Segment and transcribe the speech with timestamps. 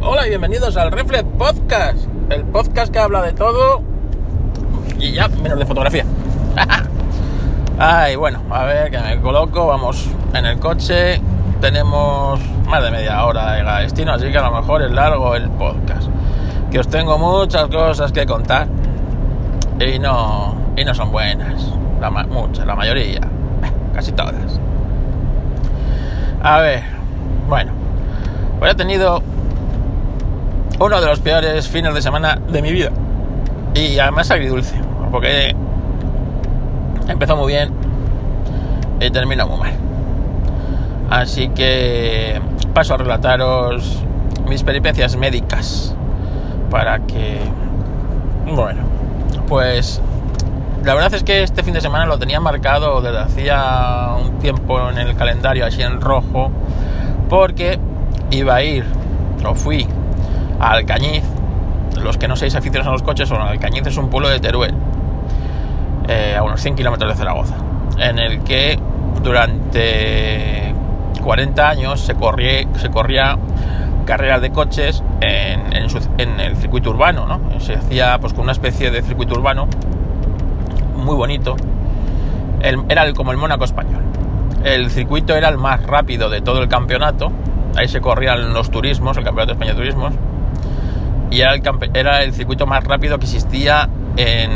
[0.00, 3.82] Hola y bienvenidos al Reflex Podcast, el podcast que habla de todo
[4.96, 6.04] y ya, menos de fotografía.
[7.78, 11.20] Ay, bueno, a ver que me coloco, vamos en el coche,
[11.60, 15.50] tenemos más de media hora de destino, así que a lo mejor es largo el
[15.50, 16.08] podcast.
[16.70, 18.68] Que os tengo muchas cosas que contar
[19.80, 23.20] y no, y no son buenas, la, muchas, la mayoría,
[23.94, 24.60] casi todas.
[26.40, 26.84] A ver,
[27.48, 27.72] bueno,
[28.60, 29.22] pues he tenido
[30.80, 32.90] uno de los peores fines de semana de mi vida.
[33.74, 34.74] Y además agridulce,
[35.10, 35.54] porque
[37.08, 37.70] empezó muy bien
[39.00, 39.72] y terminó muy mal.
[41.10, 42.40] Así que
[42.74, 44.02] paso a relataros
[44.46, 45.94] mis peripecias médicas
[46.70, 47.38] para que,
[48.46, 48.82] bueno,
[49.48, 50.00] pues
[50.84, 54.90] la verdad es que este fin de semana lo tenía marcado desde hacía un tiempo
[54.90, 56.50] en el calendario así en rojo
[57.28, 57.78] porque
[58.30, 58.84] iba a ir
[59.44, 59.86] o fui
[60.58, 61.24] Alcañiz.
[62.02, 64.74] Los que no seáis aficionados a los coches, Alcañiz es un pueblo de Teruel,
[66.08, 67.56] eh, a unos 100 kilómetros de Zaragoza,
[67.98, 68.78] en el que
[69.22, 70.74] durante
[71.22, 72.90] 40 años se, corría, se
[74.04, 77.60] carreras de coches en, el circuito urbano, ¿no?
[77.60, 79.66] Se hacía pues con una especie de circuito urbano
[80.94, 81.56] muy bonito.
[82.60, 84.02] era como el Mónaco español.
[84.64, 87.32] El circuito era el más rápido de todo el campeonato.
[87.76, 90.14] Ahí se corrían los turismos, el Campeonato de España de Turismos
[91.30, 91.62] y era el,
[91.94, 94.50] era el circuito más rápido que existía en,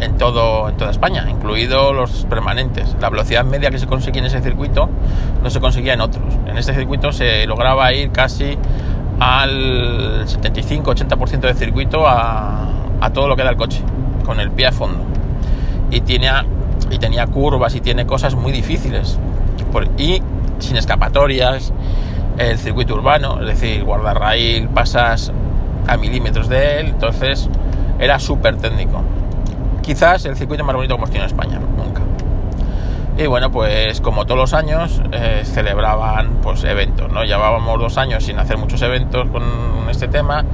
[0.00, 2.96] en, todo, en toda España, incluidos los permanentes.
[3.00, 4.88] La velocidad media que se conseguía en ese circuito
[5.42, 6.24] no se conseguía en otros.
[6.46, 8.56] En este circuito se lograba ir casi
[9.20, 12.68] al 75-80% del circuito a,
[13.00, 13.82] a, todo lo que da el coche,
[14.24, 15.04] con el pie a fondo.
[15.90, 16.44] Y, tenía,
[16.90, 19.18] y tenía curvas y tiene cosas muy difíciles.
[19.98, 20.22] y
[20.58, 21.72] sin escapatorias,
[22.38, 25.32] el circuito urbano, es decir, guardarraíl, pasas
[25.86, 27.48] a milímetros de él, entonces
[27.98, 29.02] era súper técnico.
[29.82, 32.02] Quizás el circuito más bonito que hemos tenido en España, nunca.
[33.18, 37.24] Y bueno, pues como todos los años eh, celebraban pues eventos, ¿no?
[37.24, 39.42] Llevábamos dos años sin hacer muchos eventos con
[39.88, 40.44] este tema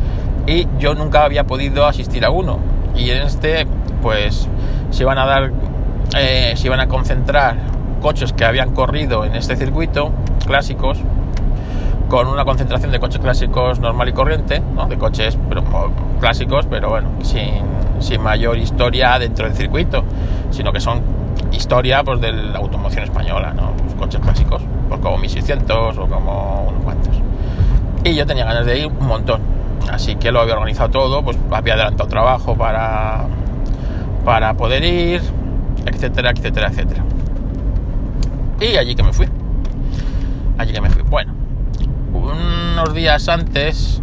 [0.47, 2.59] y yo nunca había podido asistir a uno.
[2.95, 3.67] Y en este,
[4.01, 4.49] pues
[4.91, 5.51] se iban a dar,
[6.17, 7.57] eh, se iban a concentrar
[8.01, 10.13] coches que habían corrido en este circuito,
[10.47, 10.99] clásicos,
[12.13, 15.65] con una concentración de coches clásicos normal y corriente, de coches pero,
[16.21, 20.05] clásicos, pero bueno, sin, mayor historia dentro del circuito,
[20.51, 21.01] sino que son
[21.53, 23.73] historia pues, de la automoción española, ¿no?
[23.99, 27.15] coches clásicos, pues como 1600 o como unos cuantos.
[28.05, 29.41] Y yo tenía ganas de ir un montón,
[29.91, 33.25] así que lo había organizado todo, pues había adelantado trabajo para,
[34.23, 35.23] para poder ir,
[35.87, 37.05] etcétera, etcétera, etcétera.
[38.61, 39.27] Y allí que me fui.
[40.59, 41.01] Allí que me fui.
[41.05, 41.32] Bueno,
[42.33, 44.03] unos días antes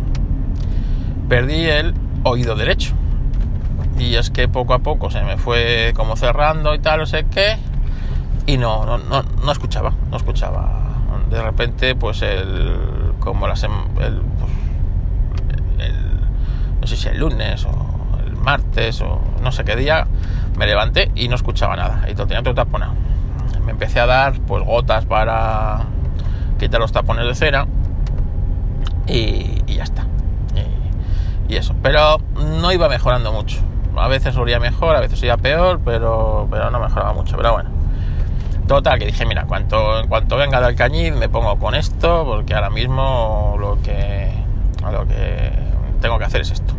[1.29, 2.94] perdí el oído derecho.
[3.97, 7.25] Y es que poco a poco se me fue como cerrando y tal, no sé
[7.29, 7.57] qué.
[8.45, 10.85] Y no, no, no, no escuchaba, no escuchaba.
[11.29, 13.13] De repente, pues el.
[13.19, 13.63] como las.
[13.63, 14.07] El, pues,
[15.79, 15.95] el,
[16.81, 20.07] no sé si el lunes o el martes o no sé qué día,
[20.57, 22.09] me levanté y no escuchaba nada.
[22.09, 22.94] Y todo tenía todo taponado.
[23.66, 25.81] Me empecé a dar pues gotas para
[26.57, 27.68] quitar los tapones de cera
[29.09, 30.05] y, ya está.
[31.47, 31.75] Y, eso.
[31.81, 33.59] Pero no iba mejorando mucho.
[33.95, 37.35] A veces lo mejor, a veces iba peor, pero, pero no mejoraba mucho.
[37.35, 37.69] Pero bueno.
[38.67, 42.53] Total, que dije, mira, cuanto, en cuanto venga del cañiz me pongo con esto, porque
[42.53, 44.29] ahora mismo lo que,
[44.91, 45.51] lo que
[45.99, 46.75] tengo que hacer es esto.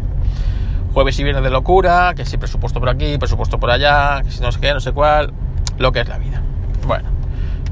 [0.94, 4.40] Jueves y viernes de locura, que si presupuesto por aquí, presupuesto por allá, que si
[4.40, 5.32] no sé qué, no sé cuál,
[5.78, 6.40] lo que es la vida.
[6.86, 7.08] Bueno,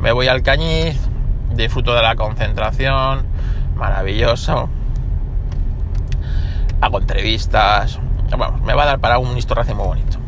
[0.01, 0.99] me voy al cañiz,
[1.55, 3.25] disfruto de la concentración,
[3.79, 4.69] maravilloso.
[6.81, 7.99] Hago entrevistas.
[8.37, 10.19] Vamos, me va a dar para un historiazo muy bonito.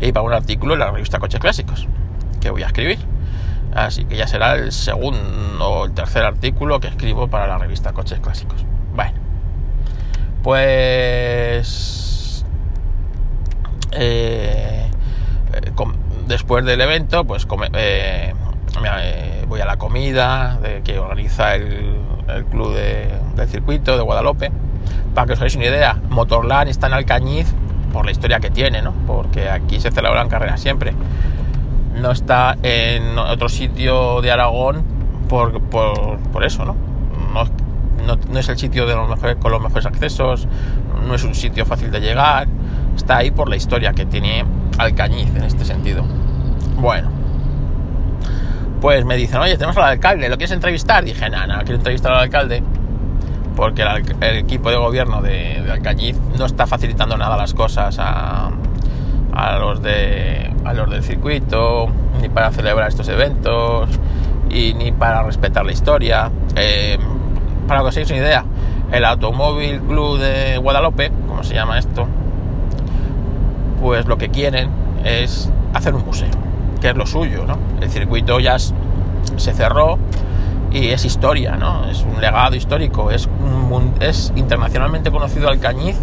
[0.00, 1.86] Y para un artículo en la revista Coches Clásicos,
[2.40, 2.98] que voy a escribir.
[3.74, 7.92] Así que ya será el segundo o el tercer artículo que escribo para la revista
[7.92, 8.64] Coches Clásicos.
[8.94, 9.18] Bueno,
[10.42, 12.44] pues
[13.92, 14.90] eh,
[15.52, 15.72] eh,
[16.26, 18.34] después del evento, pues eh,
[19.48, 21.96] voy a la comida de, que organiza el,
[22.50, 24.50] club del circuito de Guadalupe.
[25.14, 27.52] Para que os hagáis una idea, Motorland está en Alcañiz
[27.92, 28.92] por la historia que tiene, ¿no?
[29.06, 30.92] Porque aquí se celebran carreras siempre.
[31.94, 34.84] No está en otro sitio de Aragón
[35.28, 36.76] por, por, eso, ¿no?
[37.34, 38.38] No, ¿no?
[38.38, 40.46] es el sitio de los mejores, con los mejores accesos,
[41.06, 42.46] no es un sitio fácil de llegar.
[42.96, 44.44] Está ahí por la historia que tiene
[44.78, 46.04] Alcañiz en este sentido.
[46.76, 47.10] Bueno,
[48.80, 51.04] pues me dicen, oye, tenemos al alcalde, ¿lo quieres entrevistar?
[51.04, 52.62] Dije, nada, no, quiero entrevistar al alcalde
[53.58, 58.50] porque el, equipo de gobierno de, Alcañiz no está facilitando nada las cosas a,
[59.58, 61.88] los de a los del circuito
[62.20, 63.88] ni para celebrar estos eventos
[64.48, 66.30] y ni para respetar la historia.
[66.54, 66.98] Eh,
[67.66, 68.44] para que os hagáis una idea
[68.92, 72.06] el Automóvil Club de Guadalupe como se llama esto
[73.82, 74.70] pues lo que quieren
[75.04, 76.30] es hacer un museo
[76.80, 77.58] que es lo suyo ¿no?
[77.80, 79.98] el circuito ya se cerró
[80.70, 81.86] y es historia, ¿no?
[81.86, 83.28] Es un legado histórico, es,
[84.36, 85.96] internacionalmente conocido Alcañiz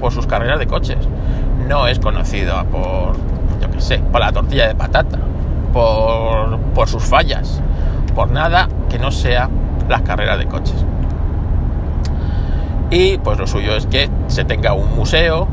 [0.00, 0.98] por sus carreras de coches.
[1.68, 3.16] No es conocido por,
[3.60, 5.18] yo qué sé, por la tortilla de patata,
[5.72, 7.60] por, por sus fallas,
[8.14, 9.50] por nada que no sea
[9.88, 10.84] las carreras de coches.
[12.90, 15.48] Y pues lo suyo es que se tenga un museo,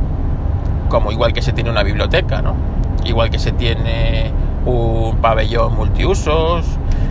[0.90, 2.56] como igual que se tiene una biblioteca, ¿no?
[3.06, 4.32] Igual que se tiene
[4.66, 6.66] un pabellón multiusos,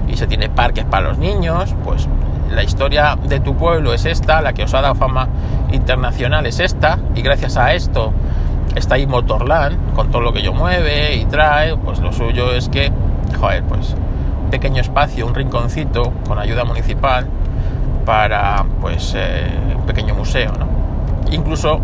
[0.08, 2.08] y se tiene parques para los niños, pues
[2.50, 5.28] la historia de tu pueblo es esta, la que os ha dado fama
[5.72, 8.12] internacional es esta, y gracias a esto
[8.74, 12.68] está ahí Motorland, con todo lo que yo mueve y trae, pues lo suyo es
[12.68, 12.92] que,
[13.38, 13.94] joder, pues
[14.42, 17.26] un pequeño espacio, un rinconcito con ayuda municipal
[18.04, 20.66] para, pues, eh, un pequeño museo, ¿no?
[21.32, 21.80] Incluso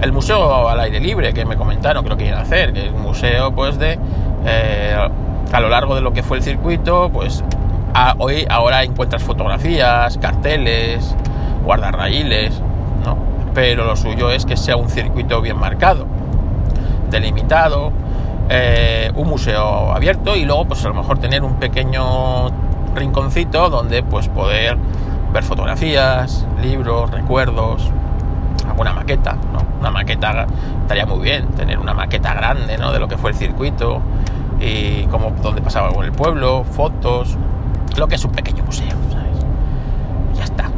[0.00, 3.02] el museo al aire libre que me comentaron que lo quieren hacer, que es un
[3.02, 3.98] museo, pues, de...
[4.44, 4.96] Eh,
[5.52, 7.44] a lo largo de lo que fue el circuito, pues
[8.18, 11.14] hoy ahora encuentras fotografías, carteles,
[11.64, 12.60] guardarraíles,
[13.04, 13.16] ¿no?
[13.54, 16.06] Pero lo suyo es que sea un circuito bien marcado,
[17.10, 17.92] delimitado,
[18.48, 22.48] eh, un museo abierto y luego pues a lo mejor tener un pequeño
[22.94, 24.76] rinconcito donde pues poder
[25.32, 27.90] ver fotografías, libros, recuerdos,
[28.68, 29.60] alguna maqueta, ¿no?
[29.80, 30.46] Una maqueta
[30.82, 32.92] estaría muy bien, tener una maqueta grande, ¿no?
[32.92, 34.00] De lo que fue el circuito
[34.60, 37.36] y cómo, dónde pasaba con el pueblo, fotos,
[37.96, 39.38] lo que es un pequeño museo, ¿sabes?
[40.34, 40.70] ya está,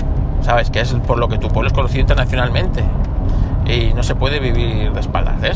[0.42, 0.70] ¿sabes?
[0.70, 2.84] Que es por lo que tu pueblo es conocido internacionalmente
[3.66, 5.52] y no se puede vivir de espaldas de.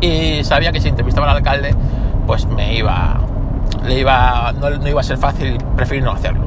[0.00, 1.74] Y sabía que si entrevistaba al alcalde,
[2.26, 3.20] pues me iba,
[3.84, 6.44] le iba, no, iba a ser fácil preferí no hacerlo.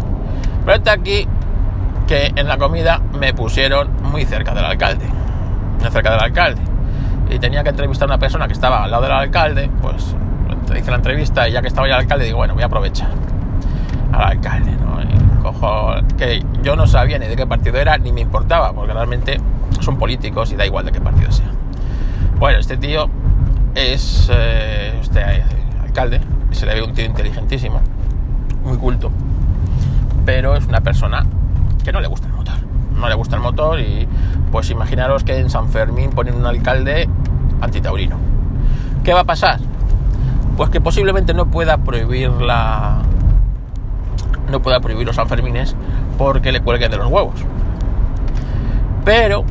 [0.65, 1.27] Pero está aquí
[2.07, 5.05] que en la comida me pusieron muy cerca del alcalde,
[5.79, 6.61] muy cerca del alcalde.
[7.29, 10.15] Y tenía que entrevistar a una persona que estaba al lado del alcalde, pues
[10.77, 13.09] hice la entrevista y ya que estaba ya el alcalde digo, bueno, voy a aprovechar
[14.11, 15.01] al alcalde, ¿no?
[15.01, 18.93] Y cojo que yo no sabía ni de qué partido era ni me importaba, porque
[18.93, 19.39] realmente
[19.79, 21.49] son políticos y da igual de qué partido sea.
[22.39, 23.09] Bueno, este tío
[23.75, 25.43] es eh, este eh,
[25.83, 26.21] alcalde,
[26.51, 27.81] se le ve un tío inteligentísimo,
[28.63, 29.11] muy culto,
[30.25, 31.25] pero es una persona
[31.83, 32.55] que no le gusta el motor.
[32.95, 34.07] No le gusta el motor y
[34.51, 37.07] pues imaginaros que en San Fermín ponen un alcalde
[37.61, 38.17] antitaurino.
[39.03, 39.59] ¿Qué va a pasar?
[40.57, 43.01] Pues que posiblemente no pueda prohibir la,
[44.49, 45.75] no pueda prohibir los Sanfermines
[46.17, 47.35] porque le cuelguen de los huevos.
[49.05, 49.43] Pero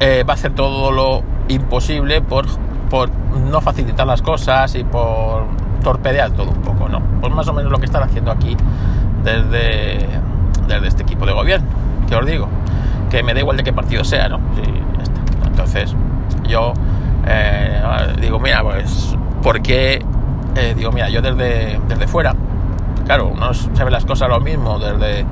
[0.00, 2.46] eh, va a hacer todo lo imposible por,
[2.90, 5.44] por no facilitar las cosas y por
[5.82, 7.00] torpedear todo un poco, ¿no?
[7.20, 8.56] Pues más o menos lo que están haciendo aquí
[9.24, 10.06] desde,
[10.66, 11.66] desde este equipo de gobierno,
[12.08, 12.48] que os digo,
[13.10, 14.38] que me da igual de qué partido sea, ¿no?
[15.46, 15.94] Entonces,
[16.46, 16.74] yo
[17.28, 17.82] eh,
[18.20, 20.02] digo, mira, pues, ¿por qué?
[20.56, 22.34] Eh, digo, mira, yo desde, desde fuera
[23.08, 25.24] claro, no se ven las cosas lo mismo desde,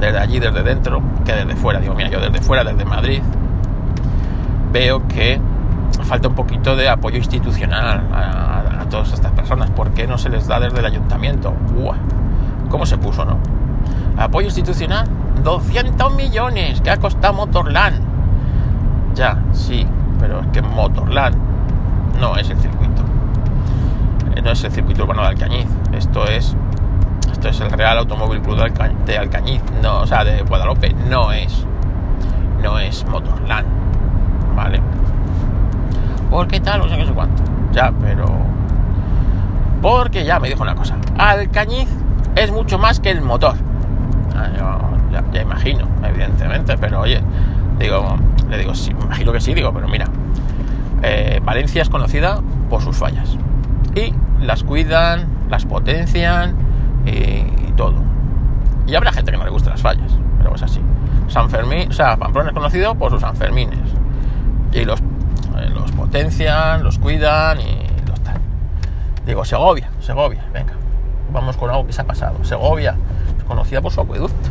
[0.00, 1.78] desde allí, desde dentro, que desde fuera.
[1.78, 3.20] Digo, mira, yo desde fuera, desde Madrid,
[4.72, 5.38] veo que
[6.04, 9.70] falta un poquito de apoyo institucional a, todas estas personas.
[9.72, 11.52] ¿Por qué no se les da desde el ayuntamiento?
[12.70, 13.38] ¿Cómo se puso, no?
[14.16, 15.06] Apoyo institucional,
[15.44, 18.00] 200 millones que ha costado Motorland.
[19.14, 19.86] Ya, sí,
[20.18, 21.36] pero es que Motorland
[22.20, 23.02] no es el circuito.
[24.42, 25.66] No es el circuito urbano de Alcañiz.
[25.92, 26.56] Esto es
[27.38, 28.56] esto es el Real Automóvil Club
[29.06, 31.64] de Alcañiz, no, o sea, de Guadalupe, no es,
[32.60, 33.64] no es Motorland,
[34.56, 34.80] ¿vale?
[36.28, 38.26] Porque tal, no sé qué sé cuánto, ya, pero...
[39.80, 41.88] Porque ya me dijo una cosa, Alcañiz
[42.34, 43.54] es mucho más que el motor.
[44.34, 44.48] Ah,
[45.32, 47.22] ya, imagino, evidentemente, pero oye,
[47.78, 48.16] digo,
[48.48, 50.06] le digo, sí, imagino que sí, digo, pero mira,
[51.02, 53.36] eh, Valencia es conocida por sus fallas
[53.94, 56.56] y las cuidan, las potencian
[57.04, 57.94] y, todo.
[58.86, 60.80] Y habrá gente que no le guste las fallas, pero es así.
[61.28, 63.78] San Fermín, o sea, Pamplona es conocido por sus Sanfermines.
[64.72, 68.38] Y los, eh, los potencian, los cuidan y los tal.
[69.26, 70.72] Digo, Segovia, Segovia, venga.
[71.32, 72.42] Vamos con algo que se ha pasado.
[72.44, 72.96] Segovia
[73.36, 74.48] es conocida por su acueducto,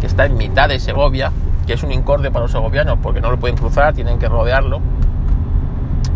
[0.00, 1.32] que está en mitad de Segovia,
[1.66, 4.80] que es un incorde para los segovianos porque no lo pueden cruzar, tienen que rodearlo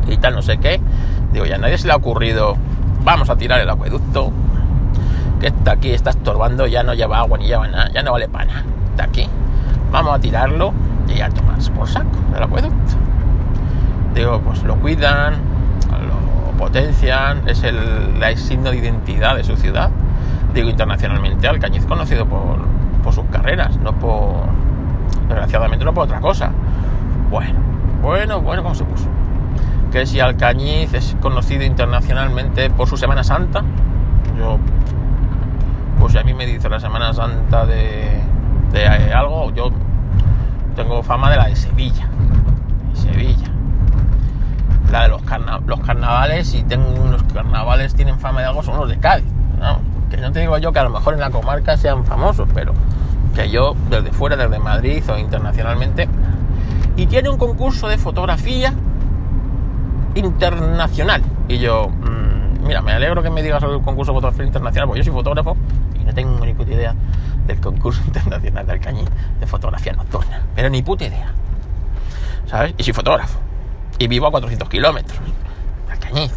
[0.08, 0.80] y tal, no sé qué.
[1.32, 2.56] Digo, ya a nadie se le ha ocurrido,
[3.04, 4.32] vamos a tirar el acueducto,
[5.40, 8.28] que está aquí, está estorbando, ya no lleva agua ni lleva nada, ya no vale
[8.28, 8.64] para nada.
[8.90, 9.28] Está aquí.
[9.90, 10.72] vamos a tirarlo
[11.08, 12.94] y ya tomas por saco del acueducto.
[14.14, 15.34] Digo, pues lo cuidan,
[15.90, 19.90] lo potencian, es el, el signo de identidad de su ciudad.
[20.54, 22.58] Digo, internacionalmente, Alcañiz conocido por
[23.12, 24.44] sus carreras, no por,
[25.28, 26.50] desgraciadamente no por otra cosa.
[27.30, 27.58] Bueno,
[28.02, 29.06] bueno, bueno, ¿cómo se puso?
[29.92, 33.62] Que si Alcañiz es conocido internacionalmente por su Semana Santa,
[34.38, 34.58] yo,
[35.98, 38.22] pues si a mí me dice la Semana Santa de,
[38.72, 39.70] de algo, yo
[40.76, 42.08] tengo fama de la de Sevilla,
[42.94, 43.48] Sevilla.
[44.90, 48.76] La de los, carna los carnavales, y tengo unos carnavales tienen fama de algo, son
[48.76, 49.26] los de Cádiz.
[50.10, 52.72] Que no te digo yo que a lo mejor en la comarca sean famosos, pero
[53.34, 56.08] que yo desde fuera, desde Madrid o internacionalmente,
[56.96, 58.74] y tiene un concurso de fotografía
[60.14, 61.22] internacional.
[61.48, 64.88] Y yo, mmm, mira, me alegro que me digas sobre el concurso de fotografía internacional,
[64.88, 65.56] porque yo soy fotógrafo
[66.00, 66.94] y no tengo ni puta idea
[67.46, 69.08] del concurso internacional de Alcañiz
[69.38, 70.42] de fotografía nocturna.
[70.54, 71.32] Pero ni puta idea.
[72.46, 72.74] ¿Sabes?
[72.78, 73.38] Y soy fotógrafo.
[73.98, 75.18] Y vivo a 400 kilómetros
[75.86, 76.32] de Alcañiz.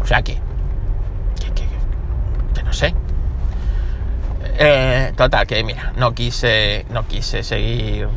[0.00, 0.38] O sea que,
[1.54, 1.66] que,
[2.54, 2.94] que no sé.
[4.60, 8.08] Eh, total, que mira, no quise, no quise seguir,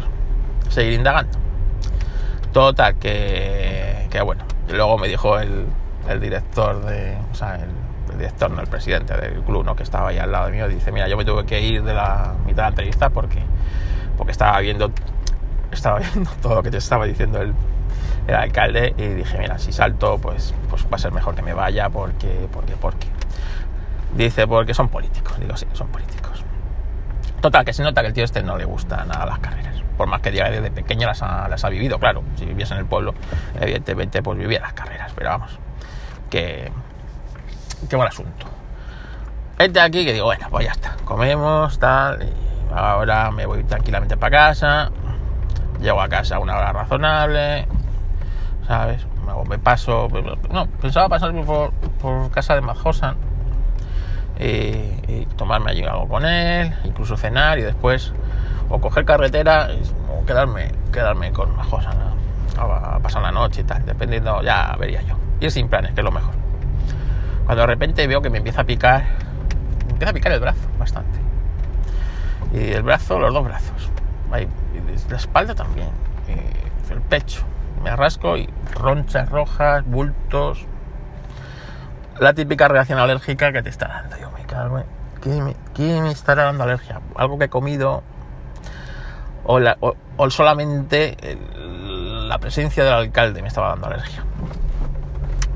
[0.70, 1.38] seguir indagando.
[2.52, 5.68] Total, que, que bueno, luego me dijo el,
[6.10, 9.76] el director de, o sea, el, director, no el presidente del club, ¿no?
[9.76, 12.34] que estaba ahí al lado mío, dice, mira, yo me tuve que ir de la
[12.46, 13.40] mitad de la entrevista porque,
[14.18, 14.92] porque estaba viendo,
[15.72, 17.54] estaba viendo todo lo que te estaba diciendo el,
[18.28, 21.54] el alcalde y dije, mira, si salto, pues, pues va a ser mejor que me
[21.54, 23.08] vaya porque, porque, porque.
[24.16, 25.40] Dice, porque son políticos.
[25.40, 26.21] Digo, sí, son políticos.
[27.42, 29.76] Total, que se nota que el tío este no le gusta nada las carreras.
[29.98, 32.24] Por más que diga desde pequeño las ha, las ha vivido, claro.
[32.36, 33.16] Si viviese en el pueblo,
[33.60, 35.12] evidentemente, pues vivía las carreras.
[35.16, 35.58] Pero vamos,
[36.30, 36.72] que.
[37.90, 38.46] Qué buen asunto.
[39.58, 40.96] Este aquí que digo, bueno, pues ya está.
[41.04, 42.22] Comemos, tal.
[42.24, 44.92] Y ahora me voy tranquilamente para casa.
[45.82, 47.68] Llego a casa a una hora razonable.
[48.68, 49.08] ¿Sabes?
[49.50, 50.10] Me paso.
[50.52, 53.31] No, pensaba pasar por, por casa de Majosan
[54.40, 58.14] y, y, tomarme allí algo con él, incluso cenar y después
[58.72, 59.70] o coger carretera
[60.10, 62.12] o quedarme, quedarme con Majosa ¿no?
[62.62, 65.16] a, pasar la noche y tal, dependiendo, ya vería yo.
[65.40, 66.34] Ir sin planes, que es lo mejor.
[67.46, 69.04] Cuando de repente veo que me empieza a picar,
[69.90, 71.20] empieza a picar el brazo bastante.
[72.54, 73.90] Y el brazo, los dos brazos.
[74.32, 74.48] Ahí,
[75.10, 75.90] la espalda también.
[76.28, 77.44] Y el pecho.
[77.84, 80.66] Me arrasco y ronchas rojas, bultos,
[82.20, 84.18] la típica reacción alérgica que te está dando.
[84.18, 84.84] Yo me cago.
[85.22, 87.00] ¿Qué me, me estará dando alergia?
[87.16, 88.04] Algo que he comido
[89.44, 91.18] o, la, o, o solamente
[92.28, 94.24] la presencia del alcalde me estaba dando alergia.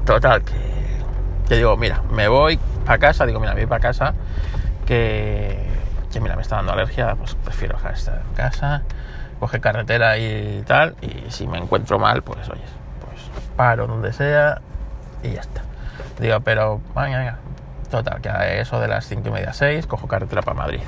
[0.06, 4.14] Total, que, digo, mira, me voy a casa, digo, mira, me voy para casa,
[4.86, 5.66] que,
[6.12, 8.84] que mira, me está dando alergia, pues prefiero estar en casa,
[9.40, 12.62] coge carretera y tal, y si me encuentro mal, pues oye,
[13.00, 13.22] pues
[13.56, 14.62] paro donde sea
[15.24, 15.62] y ya está.
[16.20, 17.40] Digo, pero venga.
[17.90, 20.82] Total, que a eso de las 5 y media 6 cojo carretera para Madrid.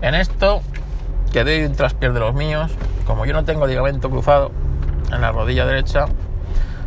[0.00, 0.62] En esto,
[1.32, 2.70] que doy un traspié de los míos,
[3.06, 4.52] como yo no tengo ligamento cruzado
[5.12, 6.06] en la rodilla derecha,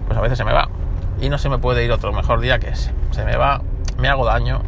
[0.07, 0.69] pues a veces se me va.
[1.21, 2.91] Y no se me puede ir otro mejor día que ese.
[3.11, 3.61] Se me va,
[3.97, 4.61] me hago daño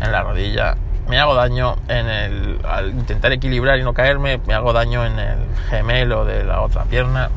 [0.00, 0.76] en la rodilla,
[1.08, 2.60] me hago daño en el.
[2.64, 5.38] al intentar equilibrar y no caerme, me hago daño en el
[5.70, 7.30] gemelo de la otra pierna,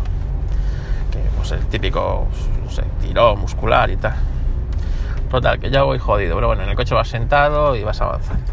[1.48, 2.28] pues el típico
[2.64, 4.16] no tirón muscular y tal.
[5.30, 6.36] Total, que ya voy jodido.
[6.36, 8.52] Pero bueno, en el coche vas sentado y vas avanzando.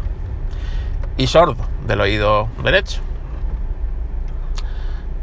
[1.17, 3.01] Y sordo del oído derecho.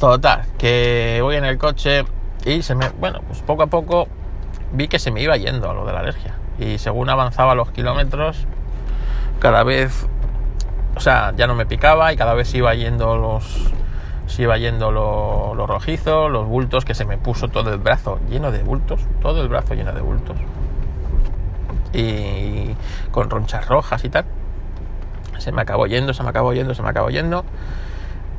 [0.00, 2.04] Total, que voy en el coche
[2.44, 2.88] y se me.
[2.88, 4.08] Bueno, pues poco a poco
[4.72, 6.34] vi que se me iba yendo lo de la alergia.
[6.58, 8.46] Y según avanzaba los kilómetros,
[9.38, 10.08] cada vez.
[10.96, 13.70] O sea, ya no me picaba y cada vez iba yendo los.
[14.30, 18.18] Se iba yendo lo, lo rojizo, los bultos, que se me puso todo el brazo
[18.30, 19.00] lleno de bultos.
[19.20, 20.36] Todo el brazo lleno de bultos
[21.92, 22.74] y
[23.10, 24.24] con ronchas rojas y tal.
[25.38, 27.44] Se me acabó yendo, se me acabó yendo, se me acabó yendo.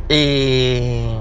[0.07, 1.17] Y,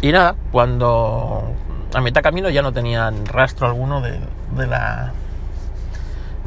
[0.00, 1.54] y nada, cuando
[1.94, 4.20] a mitad camino ya no tenían rastro alguno de,
[4.56, 5.12] de, la,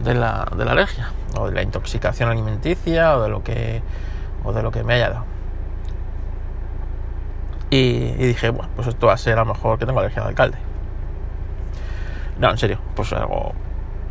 [0.04, 3.82] de, la, de la alergia, o de la intoxicación alimenticia, o de lo que,
[4.44, 5.35] o de lo que me haya dado.
[7.78, 10.30] Y, dije, bueno, pues esto va a ser a lo mejor que tengo alergia al
[10.30, 10.58] alcalde.
[12.40, 13.54] No, en serio, pues algo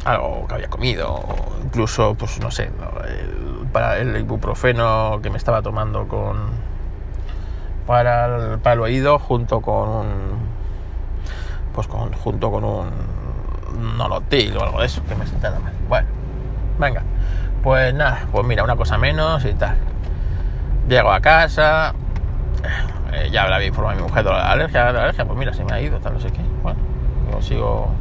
[0.04, 1.24] algo que había comido,
[1.64, 6.50] incluso, pues no sé, el, para el ibuprofeno que me estaba tomando con
[7.86, 10.08] para el, para el oído junto con un
[11.74, 15.72] pues con, junto con un nolotil o algo de eso que me sentara mal.
[15.88, 16.08] Bueno,
[16.78, 17.02] venga,
[17.62, 19.76] pues nada, pues mira, una cosa menos y tal.
[20.86, 21.94] Llego a casa,
[23.12, 25.64] eh, ya había informado a mi mujer de la alergia, la alergia, pues mira, se
[25.64, 26.40] me ha ido, tal, no sé qué.
[26.62, 26.78] Bueno,
[27.30, 27.92] yo sigo,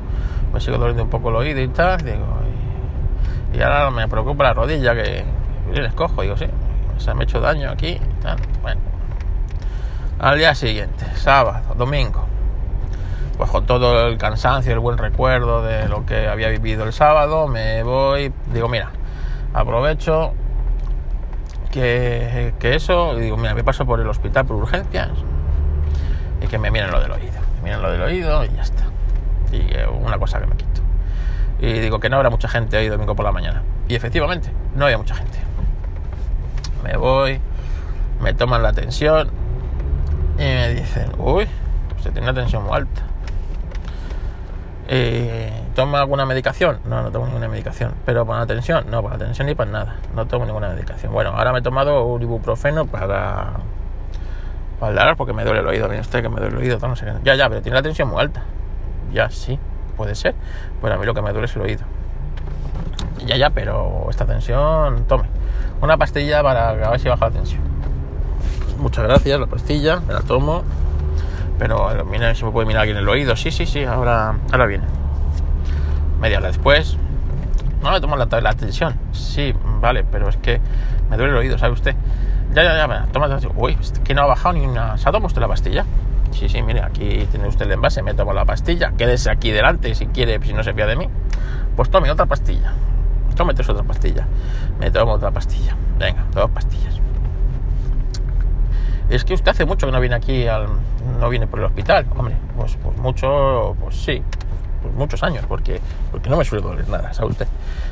[0.54, 2.26] me sigo doliendo un poco el oído y tal, digo,
[3.54, 5.24] y, y ahora me preocupa la rodilla que,
[5.74, 6.48] que les cojo, digo, sí,
[6.98, 8.82] se me ha hecho daño aquí, tal, bueno.
[10.20, 12.26] Al día siguiente, sábado, domingo,
[13.38, 17.48] pues con todo el cansancio, el buen recuerdo de lo que había vivido el sábado,
[17.48, 18.92] me voy, digo, mira,
[19.54, 20.34] aprovecho
[21.74, 25.10] que, eso, digo, mira, me paso por el hospital por urgencias
[26.42, 28.84] y que me miren lo del oído, me miren lo del oído y ya está.
[29.51, 30.82] Y eh, una cosa que me quito.
[31.60, 33.63] Y digo que no habrá mucha gente hoy domingo por la mañana.
[33.88, 35.39] Y efectivamente, no había mucha gente.
[36.84, 37.39] Me voy,
[38.22, 39.30] me toman la tensión
[40.36, 41.48] y me dicen, uy,
[41.98, 43.01] usted tiene una tensión muy alta.
[45.75, 46.80] ¿Toma alguna medicación?
[46.86, 47.94] No, no tomo ninguna medicación.
[48.06, 48.86] ¿Pero para la tensión?
[48.92, 49.96] No, para la tensión ni para nada.
[50.15, 51.12] No tomo ninguna medicación.
[51.12, 53.53] Bueno, ahora me he tomado un ibuprofeno para...
[54.80, 55.89] Para el dolor, porque me duele el oído.
[55.89, 56.77] Que me duele el oído.
[56.88, 57.13] No sé qué.
[57.24, 58.44] Ya, ya, pero tiene la tensión muy alta.
[59.12, 59.58] Ya, sí,
[59.98, 60.36] puede ser.
[60.80, 61.84] Bueno, a mí lo que me duele es el oído.
[63.25, 65.06] Ya, ya, pero esta tensión...
[65.06, 65.25] Tome.
[65.82, 67.62] Una pastilla para a ver si baja la tensión.
[68.77, 70.01] Muchas gracias, la pastilla.
[70.01, 70.63] Me la tomo.
[71.58, 73.36] Pero mira, si me puede mirar aquí en el oído.
[73.36, 74.86] Sí, sí, sí, ahora, ahora viene.
[76.24, 76.98] Media hora después.
[77.82, 78.96] No le tomo la, la tensión.
[79.12, 80.62] Sí, vale, pero es que
[81.10, 81.96] me duele el oído, ¿sabe usted?
[82.53, 84.98] Ya, ya, ya, toma la Uy, es que no ha bajado ni una.
[84.98, 85.86] ¿Se ha tomado usted la pastilla?
[86.32, 88.94] Sí, sí, mire, aquí tiene usted el envase, me tomo la pastilla.
[88.98, 91.10] Quédese aquí delante si quiere, si no se fía de mí.
[91.75, 92.72] Pues tome otra pastilla.
[93.36, 94.25] Tómete otra pastilla.
[94.80, 95.75] Me tomo otra pastilla.
[96.00, 97.01] Venga, dos pastillas.
[99.10, 100.68] Es que usted hace mucho que no viene aquí, al,
[101.20, 102.06] no viene por el hospital.
[102.15, 104.24] Hombre, pues, pues mucho, pues sí,
[104.84, 107.48] pues muchos años, porque, porque no me suele doler nada, ¿sabe usted?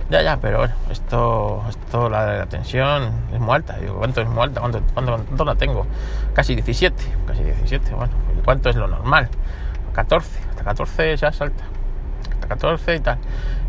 [0.09, 3.77] Ya, ya, pero esto, esto la, la tensión es muy alta.
[3.77, 4.59] Digo, ¿cuánto es muy alta?
[4.59, 5.87] ¿Cuánto, cuánto, cuánto la tengo?
[6.33, 8.13] Casi 17, casi 17, bueno,
[8.45, 9.29] ¿cuánto es lo normal?
[9.93, 11.63] 14, hasta 14 ya salta,
[12.33, 13.17] hasta 14 y tal.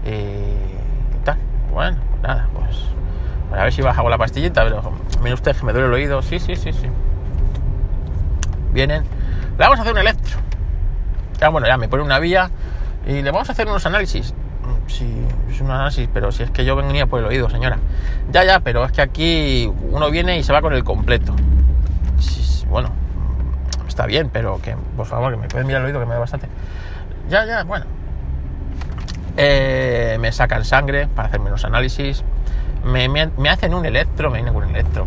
[0.05, 1.39] y tal,
[1.73, 2.77] bueno, pues nada, pues,
[3.49, 5.95] pues a ver si baja con la pastillita, pero mire usted que me duele el
[5.95, 6.89] oído, sí, sí, sí, sí
[8.73, 10.39] vienen, le vamos a hacer un electro.
[11.39, 12.51] Ya, bueno, ya me pone una vía
[13.07, 14.35] y le vamos a hacer unos análisis.
[14.87, 15.11] Sí,
[15.51, 17.79] es un análisis, pero si es que yo venía por el oído, señora.
[18.31, 21.35] Ya, ya, pero es que aquí uno viene y se va con el completo.
[22.69, 22.91] Bueno,
[23.87, 26.21] está bien, pero que, por favor, que me pueden mirar el oído, que me da
[26.21, 26.49] bastante.
[27.29, 27.87] Ya, ya, bueno.
[29.37, 32.25] Eh, me sacan sangre para hacerme los análisis.
[32.85, 35.07] Me, me, hacen un electro, me viene con un electro.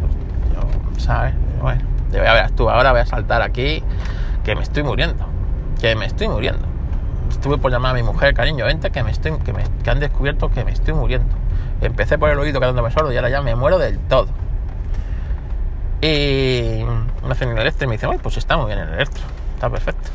[0.53, 1.34] Yo, ¿sabes?
[1.62, 3.84] Bueno ya verás tú, ahora voy a saltar aquí,
[4.43, 5.25] que me estoy muriendo,
[5.79, 6.65] que me estoy muriendo.
[7.29, 9.99] Estuve por llamar a mi mujer, cariño, vente, que me estoy, que, me, que han
[9.99, 11.35] descubierto que me estoy muriendo.
[11.81, 14.27] Empecé por el oído quedándome sordo y ahora ya me muero del todo.
[16.01, 16.83] Y
[17.25, 20.09] me hacen el electro y me dicen, pues está muy bien el electro, está perfecto.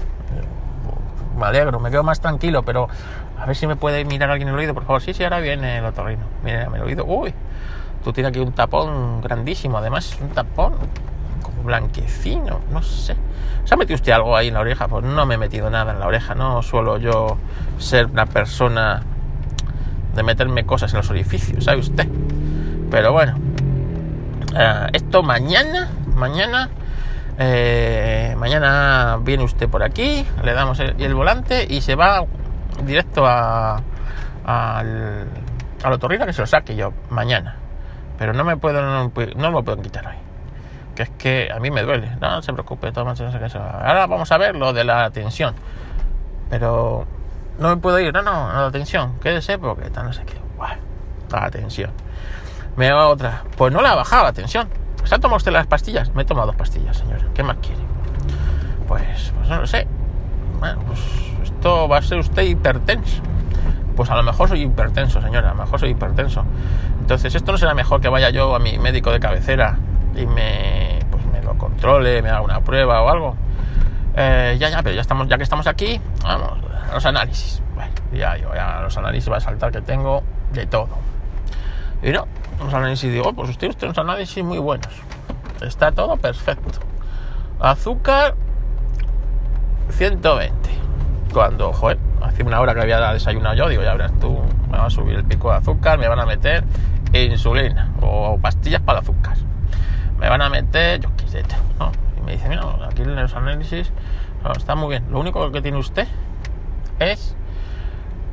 [1.37, 2.89] Me alegro, me quedo más tranquilo, pero
[3.39, 5.01] a ver si me puede mirar alguien el oído, por favor.
[5.01, 6.25] Sí, sí, ahora viene el otorrino.
[6.45, 7.05] Mírame el oído.
[7.07, 7.33] Uy,
[8.05, 10.75] tú tienes aquí un tapón grandísimo, además un tapón
[11.61, 13.17] blanquecino, no sé.
[13.65, 14.89] ¿Se ha metido usted algo ahí en la oreja?
[14.89, 17.37] Pues no me he metido nada en la oreja, no suelo yo
[17.79, 19.03] ser una persona
[20.15, 22.09] de meterme cosas en los orificios, ¿sabe usted?
[22.91, 23.37] Pero bueno,
[24.57, 26.69] eh, esto mañana, mañana,
[27.39, 32.25] eh, mañana viene usted por aquí, le damos el, volante y se va
[32.85, 33.81] directo a,
[34.45, 35.27] al,
[35.83, 37.57] al otorrino que se lo saque yo mañana.
[38.19, 39.11] Pero no me puedo, no,
[39.51, 40.30] me pueden quitar hoy
[41.03, 42.17] es que a mí me duele.
[42.21, 45.55] No, se preocupe, toma, Ahora vamos a ver lo de la tensión.
[46.49, 47.07] Pero
[47.59, 49.19] no me puedo ir, no, no, no la tensión.
[49.21, 50.35] Quédese porque está no sé qué.
[50.57, 50.81] Bueno,
[51.31, 51.91] la tensión.
[52.77, 53.45] Me va otra.
[53.57, 54.69] Pues no le ha bajado la tensión.
[55.05, 56.15] ¿Se ha tomado usted las pastillas?
[56.15, 57.25] Me he tomado dos pastillas, señora.
[57.35, 57.81] ¿Qué más quiere?
[58.89, 59.87] Pues, pues no lo sé.
[60.59, 61.01] Bueno, pues
[61.45, 63.23] esto va a ser usted hipertenso.
[63.97, 65.51] Pues a lo mejor soy hipertenso, señora.
[65.51, 66.45] A lo mejor soy hipertenso.
[67.01, 69.79] Entonces, esto no será mejor que vaya yo a mi médico de cabecera
[70.15, 73.37] y me, pues me lo controle, me haga una prueba o algo.
[74.17, 76.59] Eh, ya, ya, pero ya, estamos, ya que estamos aquí, vamos,
[76.91, 77.63] a los análisis.
[77.75, 80.89] Bueno, ya, yo ya los análisis va a saltar que tengo de todo.
[82.03, 82.27] Y no,
[82.59, 84.89] los análisis digo, pues usted tiene unos análisis muy buenos.
[85.61, 86.81] Está todo perfecto.
[87.61, 88.35] Azúcar
[89.91, 90.55] 120.
[91.33, 94.87] Cuando, joder, hace una hora que había desayunado yo, digo, ya verás tú, me va
[94.87, 96.65] a subir el pico de azúcar, me van a meter
[97.13, 99.50] insulina o pastillas para el azúcar
[100.21, 101.43] me van a meter, yo qué
[101.79, 101.93] ¿no?
[102.19, 103.91] Y me dice, mira, aquí en los análisis
[104.45, 105.11] no, está muy bien.
[105.11, 106.07] Lo único que tiene usted
[106.99, 107.35] es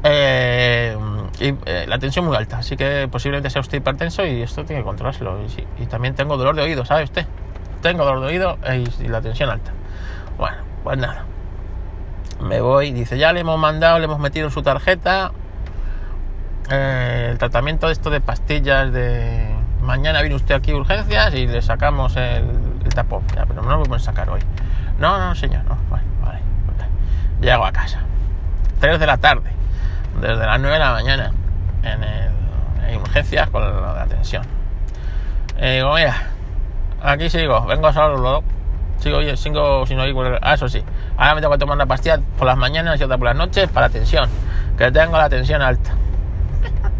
[0.04, 0.97] eh,
[1.39, 4.86] eh, la tensión muy alta, así que posiblemente sea usted hipertenso y esto tiene que
[4.86, 5.39] controlárselo.
[5.41, 7.26] Y, y también tengo dolor de oído, ¿sabe usted?
[7.82, 9.71] Tengo dolor de oído y, y la tensión alta.
[10.38, 11.26] Bueno, pues nada.
[12.41, 15.32] Me voy, dice, ya le hemos mandado, le hemos metido su tarjeta
[16.69, 19.57] eh, el tratamiento de esto de pastillas de
[19.88, 22.45] mañana viene usted aquí urgencias y le sacamos el,
[22.93, 23.23] tapón.
[23.36, 24.41] Ya, pero no lo podemos sacar hoy.
[25.00, 25.78] No, no, señor, no.
[25.89, 26.39] Bueno, vale.
[27.41, 28.02] Llego a casa.
[28.80, 29.50] 3 de la tarde.
[30.21, 31.32] Desde las 9 de la mañana.
[31.84, 34.43] En, el, urgencias con la, atención.
[35.60, 36.15] Y digo, mira,
[37.02, 38.43] aquí sigo, vengo solo.
[39.00, 40.39] Sigo, sigo sin oír.
[40.41, 40.84] Ah, eso sí.
[41.15, 43.69] Ahora me tengo que tomar una pastilla por las mañanas y otra por las noches
[43.69, 44.30] para la tensión.
[44.78, 45.91] Que tengo la tensión alta.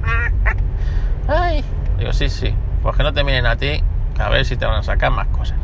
[1.28, 1.66] Ay.
[1.98, 2.56] Digo, sí, sí.
[2.82, 3.84] Pues que no te miren a ti,
[4.20, 5.58] a ver si te van a sacar más cosas.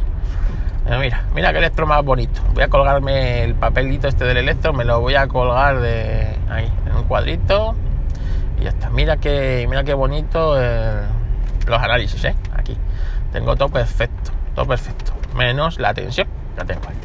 [1.00, 2.42] mira, mira qué electro más bonito.
[2.54, 6.72] Voy a colgarme el papelito este del electro, me lo voy a colgar de ahí,
[6.86, 7.76] en un cuadrito.
[8.60, 8.90] Y ya está.
[8.90, 12.36] Mira qué, mira qué bonito los análisis, ¿eh?
[12.56, 12.78] Aquí.
[13.32, 15.14] Tengo todo perfecto, todo perfecto.
[15.36, 16.96] Menos la tensión, ya tengo ahí.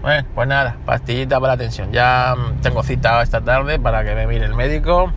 [0.00, 1.92] Bueno, pues nada, pastillita para la tensión.
[1.92, 5.12] Ya tengo cita esta tarde para que me mire el médico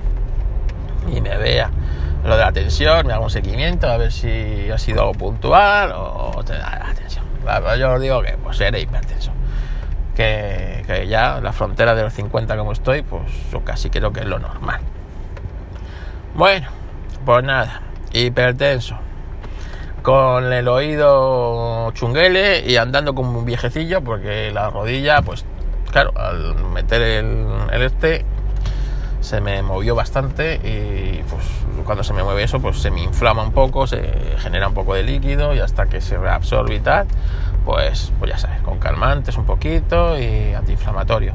[1.07, 1.69] y me vea
[2.23, 5.91] lo de la tensión, me hago un seguimiento a ver si ha sido algo puntual
[5.95, 7.25] o te da la tensión.
[7.79, 9.31] Yo os digo que pues era hipertenso.
[10.15, 14.21] Que, que, ya la frontera de los 50 como estoy, pues yo casi creo que
[14.21, 14.81] es lo normal.
[16.35, 16.67] Bueno,
[17.25, 17.81] pues nada,
[18.13, 18.97] hipertenso.
[20.01, 25.45] Con el oído chunguele y andando como un viejecillo, porque la rodilla, pues
[25.91, 28.25] claro, al meter el, el este,
[29.21, 31.43] se me movió bastante y pues
[31.85, 34.01] cuando se me mueve eso pues se me inflama un poco, se
[34.39, 37.07] genera un poco de líquido y hasta que se reabsorbe y tal,
[37.63, 41.33] pues, pues ya sabes, con calmantes un poquito y antiinflamatorio.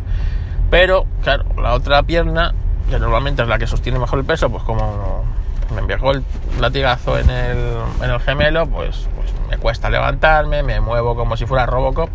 [0.69, 2.55] Pero claro, la otra pierna,
[2.91, 5.25] que normalmente es la que sostiene mejor el peso, pues como
[5.73, 6.25] me envió el
[6.61, 7.59] latigazo en el,
[8.03, 12.11] en el gemelo, pues, pues me cuesta levantarme, me muevo como si fuera Robocop.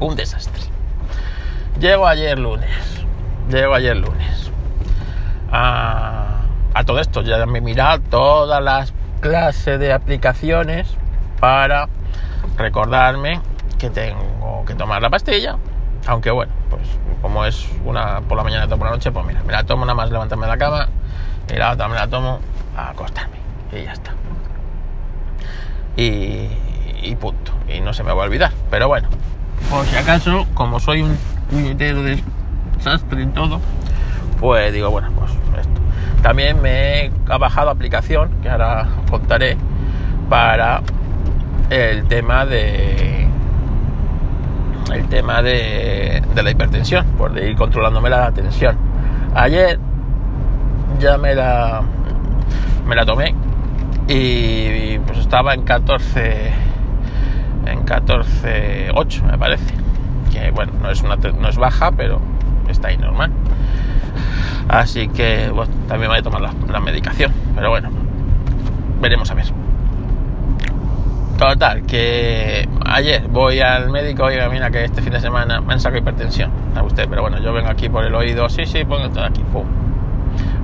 [0.00, 0.62] Un desastre.
[1.78, 2.99] Llego ayer lunes
[3.50, 4.50] Llego ayer lunes.
[5.50, 6.44] A,
[6.86, 10.96] todo esto ya me he mirado todas las clases de aplicaciones
[11.40, 11.88] para
[12.56, 13.40] recordarme
[13.76, 15.56] que tengo que tomar la pastilla.
[16.06, 16.82] Aunque bueno, pues
[17.20, 19.84] como es una por la mañana y por la noche, pues mira, me la tomo
[19.84, 20.88] nada más levantarme de la cama
[21.52, 22.38] y la otra me la tomo
[22.76, 23.36] a acostarme.
[23.72, 24.12] Y ya está.
[25.96, 27.52] Y, punto.
[27.68, 28.52] Y no se me va a olvidar.
[28.70, 29.08] Pero bueno,
[29.68, 31.18] por si acaso, como soy un
[31.50, 32.22] puñetero de
[32.80, 33.60] sastre y todo,
[34.40, 35.80] pues digo, bueno, pues esto.
[36.22, 39.56] También me he bajado aplicación, que ahora contaré,
[40.28, 40.82] para
[41.70, 43.28] el tema de
[44.92, 48.76] el tema de, de la hipertensión, por ir controlándome la tensión.
[49.34, 49.78] Ayer
[50.98, 51.82] ya me la
[52.86, 53.34] me la tomé
[54.08, 56.52] y pues estaba en 14
[57.66, 59.74] en 14 8 me parece
[60.32, 62.20] que bueno no es una no es baja pero
[62.70, 63.30] está ahí normal.
[64.68, 67.90] Así que bueno, también voy a tomar la, medicación, pero bueno,
[69.00, 69.46] veremos a ver.
[71.38, 75.80] Total, que ayer voy al médico, oiga, mira que este fin de semana me han
[75.80, 79.08] sacado hipertensión a usted, pero bueno, yo vengo aquí por el oído, sí, sí, pongo
[79.10, 79.64] todo aquí, pum.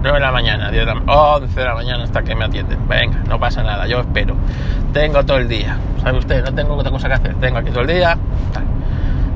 [0.02, 2.86] 9 de la mañana, 10 de la, 11 de la mañana hasta que me atienden.
[2.86, 4.36] Venga, no pasa nada, yo espero.
[4.92, 6.44] Tengo todo el día, ¿sabe usted?
[6.44, 8.16] No tengo otra cosa que hacer, tengo aquí todo el día.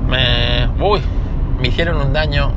[0.07, 1.01] Me, uy,
[1.61, 2.53] me hicieron un daño,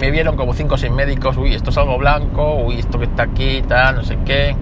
[0.00, 3.04] me vieron como 5 o 6 médicos, uy, esto es algo blanco, uy, esto que
[3.04, 4.56] está aquí, tal, no sé qué.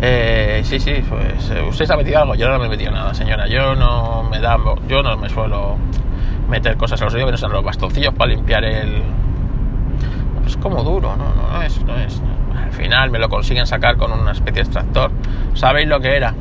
[0.00, 3.14] Eh, sí, sí, pues eh, usted se metido algo, yo no me he metido nada,
[3.14, 5.76] señora, yo no me da, yo no me suelo
[6.48, 9.02] meter cosas a los oídos que no sean los bastoncillos para limpiar el...
[10.46, 12.20] Es como duro, no, no, no es, no es.
[12.54, 15.12] Al final me lo consiguen sacar con una especie de extractor.
[15.54, 16.34] ¿Sabéis lo que era?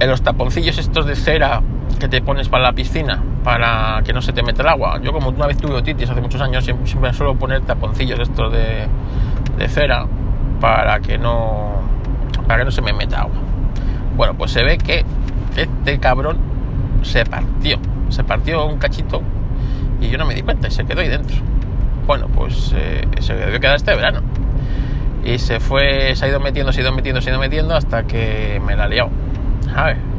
[0.00, 1.60] En los taponcillos estos de cera
[2.00, 5.00] que te pones para la piscina para que no se te meta el agua.
[5.00, 8.52] Yo como una vez tuve otitis hace muchos años, siempre, siempre suelo poner taponcillos estos
[8.52, 8.88] de,
[9.56, 10.06] de, cera
[10.60, 11.80] para que no
[12.46, 13.36] para que no se me meta agua.
[14.16, 15.04] Bueno, pues se ve que
[15.56, 16.38] este cabrón
[17.02, 19.22] se partió, se partió un cachito
[20.00, 21.36] y yo no me di cuenta y se quedó ahí dentro.
[22.06, 24.20] Bueno, pues eh, se debió quedar este verano.
[25.22, 27.76] Y se fue, se ha ido metiendo, se ha ido metiendo, se ha ido metiendo
[27.76, 29.10] hasta que me la liado.
[29.76, 30.09] A ver,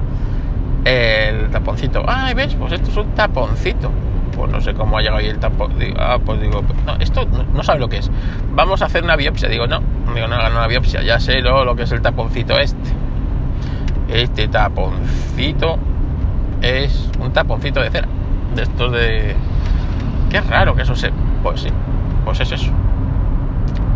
[0.86, 2.04] el taponcito.
[2.08, 2.56] Ah, ¿ves?
[2.56, 3.92] Pues esto es un taponcito.
[4.36, 5.74] Pues no sé cómo ha llegado ahí el tapón.
[5.98, 8.10] ah, pues digo, no, esto no, sabe lo que es.
[8.54, 9.50] Vamos a hacer una biopsia.
[9.50, 9.82] Digo, no,
[10.14, 11.02] digo, no hagan una biopsia.
[11.04, 12.92] Ya sé lo, lo que es el taponcito este.
[14.10, 15.78] Este taponcito
[16.62, 18.08] es un taponcito de cera.
[18.56, 19.36] De estos de.
[20.30, 21.12] Qué raro que eso se.
[21.44, 21.70] Pues sí,
[22.26, 22.72] pues es eso.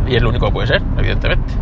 [0.08, 1.54] Y es lo único que puede ser, evidentemente.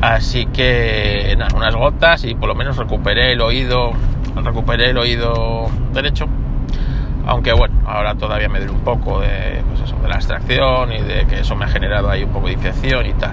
[0.00, 3.92] Así que, nada, unas gotas y por lo menos recuperé el oído
[4.36, 6.26] recuperé el oído derecho.
[7.26, 11.00] Aunque bueno, ahora todavía me duele un poco de, pues eso, de la extracción y
[11.00, 13.32] de que eso me ha generado ahí un poco de infección y tal.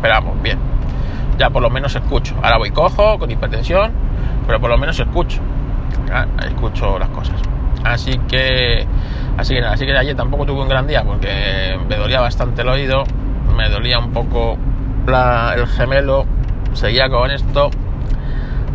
[0.00, 0.58] Pero vamos, bien.
[1.38, 2.34] Ya por lo menos escucho.
[2.42, 3.92] Ahora voy cojo, con hipertensión,
[4.46, 5.40] pero por lo menos escucho.
[6.46, 7.36] Escucho las cosas.
[7.84, 8.86] Así que,
[9.36, 12.62] así que nada, así que ayer tampoco tuve un gran día porque me dolía bastante
[12.62, 13.04] el oído,
[13.54, 14.56] me dolía un poco
[15.06, 16.24] el gemelo,
[16.72, 17.70] seguía con esto,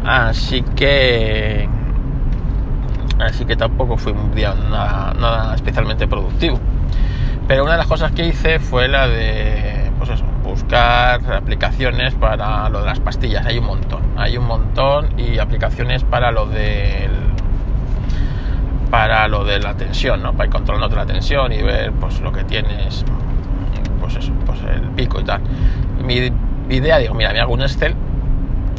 [0.05, 1.67] así que,
[3.19, 6.59] así que tampoco fue un día nada, especialmente productivo.
[7.47, 12.69] Pero una de las cosas que hice fue la de, pues eso, buscar aplicaciones para
[12.69, 13.45] lo de las pastillas.
[13.45, 17.11] Hay un montón, hay un montón y aplicaciones para lo del
[18.91, 20.33] para lo de la tensión, ¿no?
[20.33, 23.05] Para ir controlando la tensión y ver pues lo que tienes,
[23.99, 25.41] pues eso, pues el pico y tal.
[26.03, 26.31] Mi
[26.69, 27.95] idea, digo, mira, me hago un Excel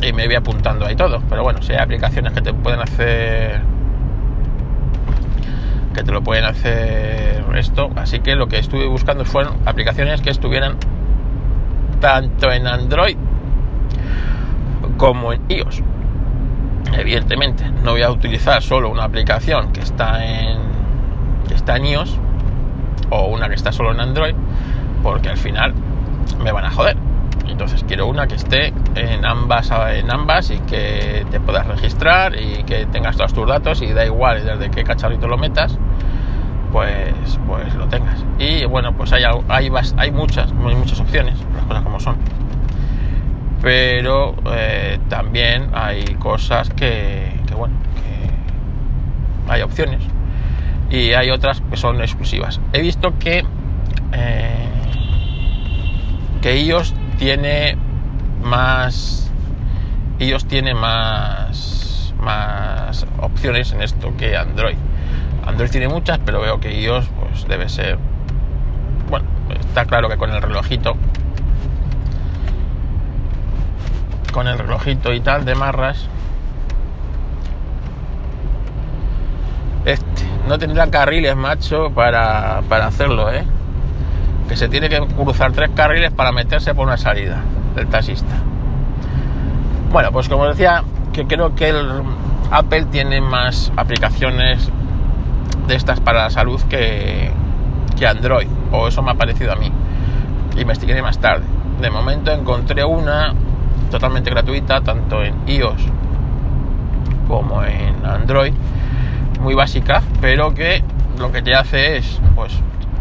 [0.03, 1.23] y me voy apuntando ahí todo.
[1.29, 3.61] Pero bueno, si hay aplicaciones que te pueden hacer
[5.95, 7.91] que te lo pueden hacer esto.
[7.97, 10.77] Así que lo que estuve buscando fueron aplicaciones que estuvieran
[12.01, 13.17] tanto en Android
[14.97, 15.83] como en iOS
[16.93, 20.59] evidentemente no voy a utilizar solo una aplicación que está en
[21.49, 22.19] que está en iOS
[23.11, 24.35] o una que está solo en Android
[25.03, 25.75] porque al final
[26.43, 26.97] me van a joder
[27.47, 32.63] entonces quiero una que esté en ambas en ambas y que te puedas registrar y
[32.65, 35.79] que tengas todos tus datos y da igual desde qué cacharrito lo metas
[36.73, 41.65] pues pues lo tengas y bueno pues hay hay, hay muchas hay muchas opciones las
[41.65, 42.17] cosas como son
[43.63, 50.01] pero eh, también hay cosas que, bueno, que hay opciones
[50.91, 52.61] y hay otras que son exclusivas.
[52.73, 53.45] He visto que
[54.13, 54.69] eh,
[56.41, 57.77] que ellos tiene
[58.43, 59.31] más
[60.19, 64.77] ellos tiene más más opciones en esto que Android.
[65.47, 67.99] Android tiene muchas, pero veo que iOS pues debe ser
[69.11, 70.97] bueno, está claro que con el relojito
[74.33, 76.09] con el relojito y tal de marras.
[79.85, 83.45] Este, no tendrá carriles, macho, para, para hacerlo, ¿eh?
[84.51, 87.41] Que se tiene que cruzar tres carriles para meterse por una salida
[87.77, 88.35] del taxista.
[89.93, 90.83] Bueno, pues como decía,
[91.13, 92.03] que creo que el
[92.51, 94.69] Apple tiene más aplicaciones
[95.69, 97.31] de estas para la salud que,
[97.97, 99.71] que Android, o eso me ha parecido a mí.
[100.57, 101.45] Investigué más tarde.
[101.81, 103.33] De momento encontré una
[103.89, 105.81] totalmente gratuita, tanto en iOS
[107.29, 108.53] como en Android,
[109.41, 110.83] muy básica, pero que
[111.21, 112.53] lo que te hace es, pues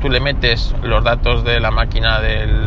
[0.02, 2.64] tú le metes los datos de la máquina del...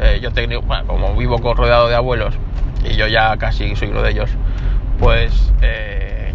[0.00, 2.34] Eh, yo tengo, como vivo rodeado de abuelos
[2.84, 4.30] y yo ya casi soy uno de ellos,
[4.98, 6.32] pues eh,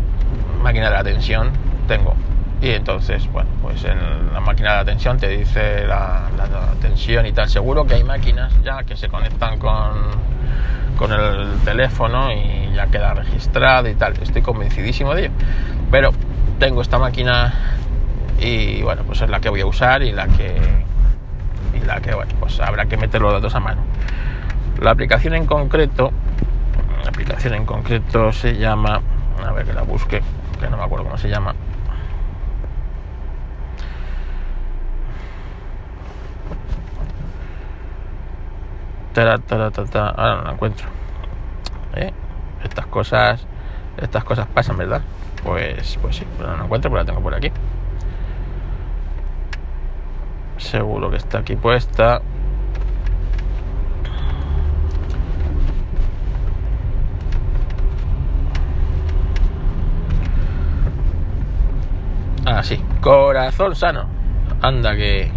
[0.61, 1.51] máquina de la tensión
[1.87, 2.15] tengo.
[2.61, 7.25] Y entonces, bueno, pues en la máquina de la tensión te dice la, la tensión
[7.25, 7.49] y tal.
[7.49, 10.29] Seguro que hay máquinas ya que se conectan con
[10.99, 14.13] con el teléfono y ya queda registrado y tal.
[14.21, 15.33] Estoy convencidísimo de ello.
[15.89, 16.11] Pero
[16.59, 17.53] tengo esta máquina
[18.39, 20.55] y bueno, pues es la que voy a usar y la que
[21.73, 23.81] y la que bueno, pues habrá que meter los datos a mano.
[24.81, 26.11] La aplicación en concreto,
[27.03, 29.01] la aplicación en concreto se llama,
[29.45, 30.21] a ver que la busque,
[30.59, 31.53] que no me acuerdo cómo se llama.
[39.21, 40.87] ahora no la encuentro.
[41.95, 42.13] ¿Eh?
[42.63, 43.45] Estas cosas,
[43.97, 45.01] estas cosas pasan, ¿verdad?
[45.43, 47.51] Pues, pues sí, pero no la encuentro, pero la tengo por aquí.
[50.69, 52.21] Seguro que está aquí puesta.
[62.45, 64.05] Ah, sí, corazón sano.
[64.61, 65.31] Anda que.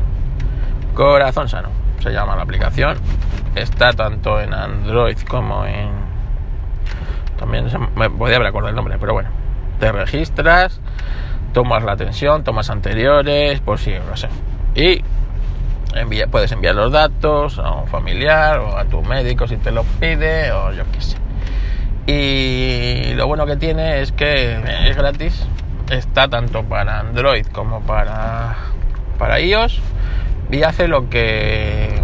[0.95, 1.69] Corazón sano.
[2.01, 2.99] Se llama la aplicación
[3.55, 5.91] está tanto en Android como en
[7.39, 7.67] también
[7.97, 9.31] me podía haber acordado el nombre pero bueno
[9.79, 10.81] te registras
[11.53, 14.29] tomas la atención tomas anteriores por si no sé
[14.75, 15.05] y
[15.95, 19.85] envía, puedes enviar los datos a un familiar o a tu médico si te lo
[19.85, 21.17] pide o yo qué sé
[22.07, 25.47] y lo bueno que tiene es que es gratis
[25.91, 28.57] está tanto para Android como para
[29.19, 29.81] para iOS
[30.51, 32.03] y hace lo que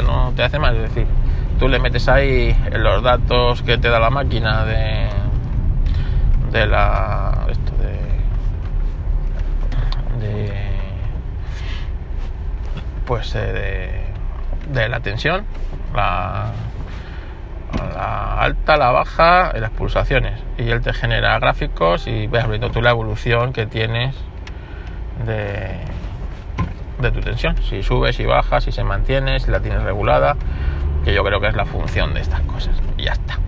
[0.00, 0.74] no te hace más.
[0.74, 1.06] Es decir,
[1.58, 5.08] tú le metes ahí los datos que te da la máquina de,
[6.50, 7.46] de la.
[7.50, 7.98] Esto de.
[10.26, 10.72] de
[13.12, 14.06] pues eh,
[14.70, 15.44] de, la tensión,
[15.94, 16.50] la,
[18.38, 20.40] alta, la baja y las pulsaciones.
[20.56, 24.14] Y él te genera gráficos y ves viendo tú la evolución que tienes
[25.26, 25.76] de,
[27.02, 27.54] de tu tensión.
[27.62, 30.36] Si subes y bajas, si se mantiene, si la tienes regulada,
[31.04, 32.74] que yo creo que es la función de estas cosas.
[32.96, 33.38] Y ya está.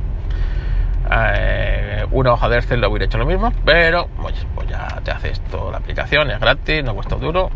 [1.10, 4.34] Eh, una hoja de Excel lo hubiera hecho lo mismo, pero pues,
[4.68, 7.48] ya te hace esto la aplicación, es gratis, no cuesta duro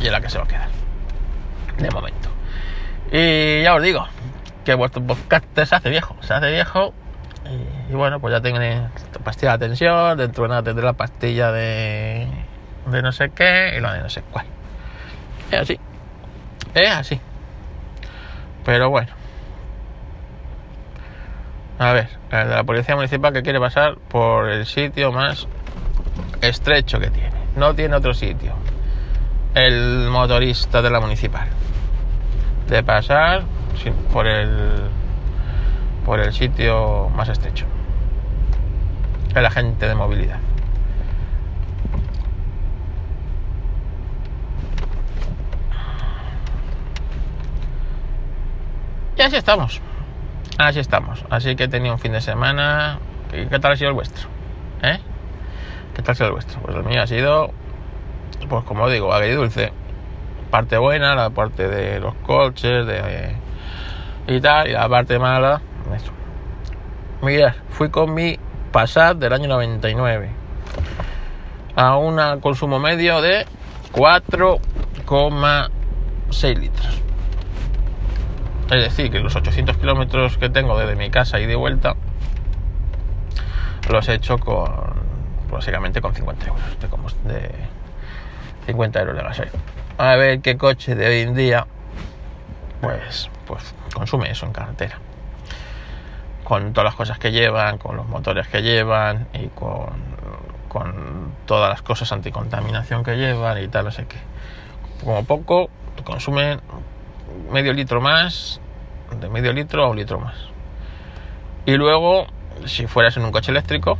[0.00, 0.81] y es la que se va a quedar.
[1.78, 2.28] De momento.
[3.10, 4.06] Y ya os digo,
[4.64, 6.94] que vuestro podcast se hace viejo, se hace viejo
[7.90, 8.88] y, bueno, pues ya tiene
[9.24, 12.28] pastilla de tensión, dentro de nada tendré la pastilla de,
[12.86, 14.46] de no sé qué y lo de no sé cuál.
[15.50, 15.78] Es así,
[16.74, 17.20] es así.
[18.64, 19.12] Pero bueno.
[21.78, 25.48] A ver, la policía municipal que quiere pasar por el sitio más
[26.40, 27.32] estrecho que tiene.
[27.56, 28.54] No tiene otro sitio.
[29.54, 31.48] El motorista de la municipal.
[32.68, 33.42] De pasar
[34.12, 34.88] por el
[36.04, 37.66] por el sitio más estrecho.
[39.34, 40.38] El agente de movilidad.
[49.16, 49.80] Y así estamos.
[50.58, 51.24] Así estamos.
[51.30, 52.98] Así que he tenido un fin de semana.
[53.30, 54.28] ¿Qué, tal ha sido el vuestro?
[54.82, 54.98] ¿Eh?
[55.94, 56.60] ¿Qué tal ha sido el vuestro?
[56.60, 57.52] Pues el mío ha sido,
[58.48, 59.72] pues como digo, dulce
[60.50, 63.34] Parte buena, la parte de los coches, de
[64.26, 65.62] y tal, y la parte mala,
[65.96, 66.12] eso.
[67.22, 68.38] Mira, fui con mi
[68.70, 70.42] Passat del año 99
[71.74, 73.46] a un consumo medio de
[73.92, 77.00] 4,6 litros.
[78.70, 81.96] Es decir, que los 800 kilómetros que tengo desde mi casa y de vuelta
[83.90, 84.70] los he hecho con
[85.50, 86.62] básicamente con 50 euros
[87.24, 87.50] de, de
[88.66, 89.50] 50 euros de gasoil.
[89.98, 91.66] A ver qué coche de hoy en día
[92.82, 94.98] pues, pues consume eso en carretera.
[96.44, 99.92] Con todas las cosas que llevan, con los motores que llevan y con,
[100.68, 104.18] con todas las cosas anticontaminación que llevan y tal, no sé qué.
[105.02, 105.70] Como poco
[106.02, 106.60] consumen
[107.52, 108.60] medio litro más,
[109.20, 110.34] de medio litro a un litro más.
[111.64, 112.26] Y luego,
[112.66, 113.96] si fueras en un coche eléctrico,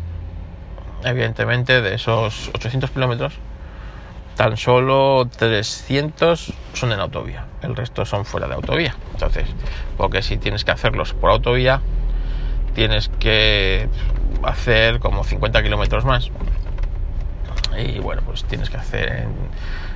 [1.05, 3.39] evidentemente de esos 800 kilómetros,
[4.37, 8.97] tan solo 300 son en autovía, el resto son fuera de autovía.
[9.13, 9.47] Entonces,
[9.97, 11.81] porque si tienes que hacerlos por autovía,
[12.75, 13.89] tienes que
[14.43, 16.31] hacer como 50 kilómetros más.
[17.79, 19.27] Y bueno, pues tienes que hacer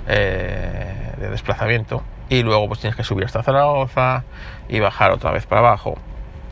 [0.08, 4.24] eh, de desplazamiento y luego pues tienes que subir hasta Zaragoza
[4.68, 5.96] y bajar otra vez para abajo.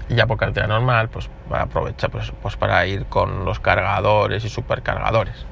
[0.08, 4.48] Y ya por carretera normal, pues aprovecha pues, pues para ir con los cargadores y
[4.50, 5.46] supercargadores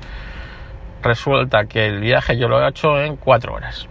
[1.03, 3.89] Resulta que el viaje yo lo he hecho en 4 horas,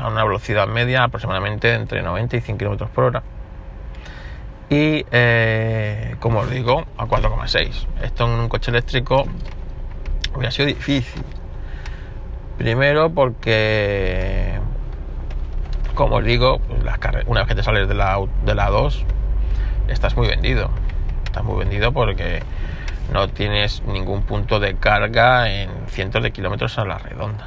[0.00, 3.22] a una velocidad media aproximadamente entre 90 y 100 km por hora.
[4.70, 7.86] Y eh, como os digo, a 4,6.
[8.02, 9.26] Esto en un coche eléctrico
[10.34, 11.22] hubiera sido difícil.
[12.58, 14.60] Primero porque,
[15.94, 16.60] como os digo,
[17.26, 19.04] una vez que te sales de la, de la 2,
[19.88, 20.70] estás muy vendido.
[21.24, 22.40] Estás muy vendido porque
[23.10, 27.46] no tienes ningún punto de carga en cientos de kilómetros a la redonda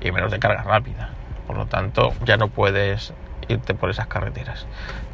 [0.00, 1.10] y menos de carga rápida.
[1.46, 3.12] Por lo tanto, ya no puedes
[3.48, 4.66] irte por esas carreteras.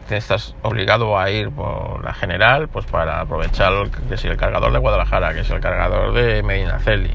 [0.09, 3.73] Estás obligado a ir por la general, pues para aprovechar
[4.09, 7.15] que si el cargador de Guadalajara, que si el cargador de Medinaceli,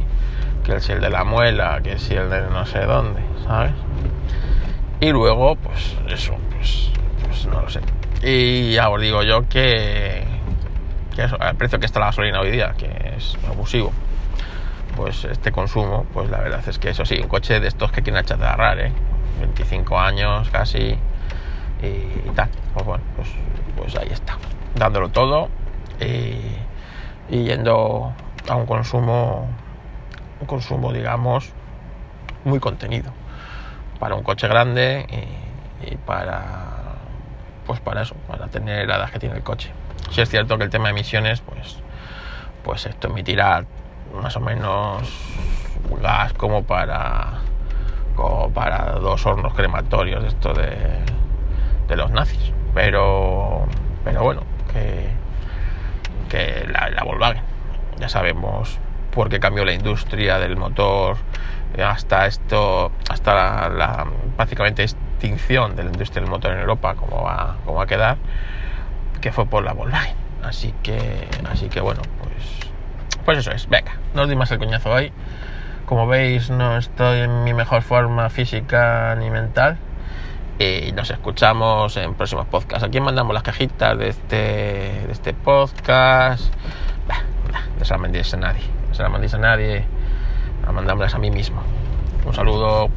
[0.63, 3.74] que si el de la Muela, que si el de no sé dónde, ¿sabes?
[5.02, 6.89] Y luego, pues eso, pues,
[7.26, 7.82] pues no lo sé.
[8.24, 10.35] Y ya os digo yo que
[11.15, 13.91] que al precio que está la gasolina hoy día, que es abusivo,
[14.95, 18.01] pues este consumo, pues la verdad es que eso sí, un coche de estos que
[18.01, 18.91] quieren achatarrar, ¿eh?
[19.39, 20.97] 25 años casi
[21.82, 23.30] y, tal, pues bueno, pues,
[23.78, 24.38] pues, ahí está,
[24.75, 25.49] dándolo todo
[25.99, 28.13] y, yendo
[28.47, 29.47] a un consumo,
[30.39, 31.51] un consumo digamos
[32.43, 33.12] muy contenido
[33.99, 36.75] para un coche grande y, y para
[37.65, 39.71] pues para eso, para tener la edad que tiene el coche.
[40.12, 41.77] Si es cierto que el tema de emisiones, pues,
[42.63, 43.65] pues esto emitirá
[44.21, 45.03] más o menos
[46.01, 47.39] gas como para,
[48.15, 50.77] como para dos hornos crematorios de esto de,
[51.87, 52.51] de los nazis.
[52.73, 53.65] Pero,
[54.03, 55.10] pero bueno, que,
[56.29, 57.43] que la, la Volkswagen,
[57.97, 58.77] ya sabemos
[59.12, 61.17] por qué cambió la industria del motor
[61.83, 67.23] hasta esto, hasta la, la básicamente extinción de la industria del motor en Europa, como
[67.23, 68.17] va, como va a quedar
[69.22, 70.16] que fue por la Volkswagen.
[70.44, 72.70] Así que, así que bueno, pues,
[73.26, 73.68] pues eso es.
[73.68, 75.12] Venga, no os di más el coñazo hoy.
[75.86, 79.78] Como veis, no estoy en mi mejor forma física ni mental.
[80.58, 82.84] y nos escuchamos en próximos podcasts.
[82.84, 84.36] ¿A quién mandamos las cajitas de este,
[85.06, 86.54] de este podcast?
[87.78, 89.84] No se las mandéis a nadie, no se las mandéis a nadie,
[90.63, 91.62] las mandamos a mí mismo.
[92.26, 92.90] Un saludo.